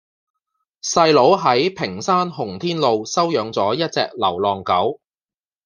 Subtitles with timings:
[0.83, 4.99] 細佬喺屏山洪天路收養左一隻流浪狗